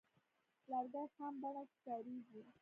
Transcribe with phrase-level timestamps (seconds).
[0.69, 2.41] لرګی خام بڼه کې کاریږي.